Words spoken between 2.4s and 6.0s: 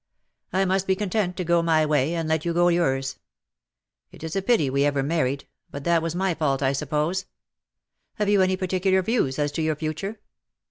you go yours. It is a pity we ever married; but